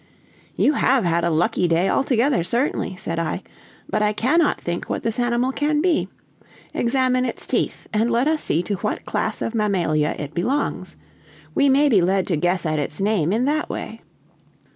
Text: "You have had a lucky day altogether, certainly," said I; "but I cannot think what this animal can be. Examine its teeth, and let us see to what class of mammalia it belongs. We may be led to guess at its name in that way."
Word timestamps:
"You 0.55 0.73
have 0.73 1.03
had 1.03 1.23
a 1.23 1.29
lucky 1.29 1.67
day 1.67 1.87
altogether, 1.87 2.43
certainly," 2.43 2.95
said 2.95 3.19
I; 3.19 3.43
"but 3.87 4.01
I 4.01 4.13
cannot 4.13 4.59
think 4.59 4.89
what 4.89 5.03
this 5.03 5.19
animal 5.19 5.51
can 5.51 5.79
be. 5.79 6.09
Examine 6.73 7.23
its 7.23 7.45
teeth, 7.45 7.85
and 7.93 8.09
let 8.09 8.27
us 8.27 8.41
see 8.41 8.63
to 8.63 8.77
what 8.77 9.05
class 9.05 9.43
of 9.43 9.53
mammalia 9.53 10.15
it 10.17 10.33
belongs. 10.33 10.97
We 11.53 11.69
may 11.69 11.87
be 11.87 12.01
led 12.01 12.25
to 12.29 12.35
guess 12.35 12.65
at 12.65 12.79
its 12.79 12.99
name 12.99 13.31
in 13.31 13.45
that 13.45 13.69
way." 13.69 14.01